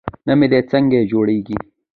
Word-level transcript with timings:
نمدې 0.27 0.59
څنګه 0.71 0.99
جوړیږي؟ 1.11 1.57